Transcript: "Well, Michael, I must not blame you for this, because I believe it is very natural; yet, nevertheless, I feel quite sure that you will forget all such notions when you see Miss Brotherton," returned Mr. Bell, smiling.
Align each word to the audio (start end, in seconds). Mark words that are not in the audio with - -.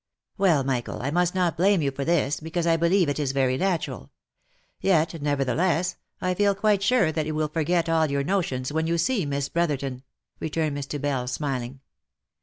"Well, 0.39 0.63
Michael, 0.63 1.03
I 1.03 1.11
must 1.11 1.35
not 1.35 1.55
blame 1.55 1.83
you 1.83 1.91
for 1.91 2.03
this, 2.03 2.39
because 2.39 2.65
I 2.65 2.75
believe 2.75 3.07
it 3.07 3.19
is 3.19 3.33
very 3.33 3.55
natural; 3.55 4.09
yet, 4.79 5.21
nevertheless, 5.21 5.95
I 6.19 6.33
feel 6.33 6.55
quite 6.55 6.81
sure 6.81 7.11
that 7.11 7.27
you 7.27 7.35
will 7.35 7.47
forget 7.49 7.87
all 7.87 8.09
such 8.09 8.25
notions 8.25 8.71
when 8.73 8.87
you 8.87 8.97
see 8.97 9.27
Miss 9.27 9.47
Brotherton," 9.47 10.01
returned 10.39 10.75
Mr. 10.75 10.99
Bell, 10.99 11.27
smiling. 11.27 11.81